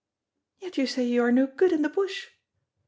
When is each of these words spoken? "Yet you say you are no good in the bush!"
"Yet 0.57 0.79
you 0.79 0.87
say 0.87 1.03
you 1.05 1.21
are 1.21 1.31
no 1.31 1.45
good 1.45 1.71
in 1.71 1.83
the 1.83 1.87
bush!" 1.89 2.29